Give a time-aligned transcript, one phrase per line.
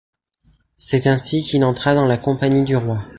[0.77, 3.05] C'est ainsi qu'il entra dans la compagnie du roi.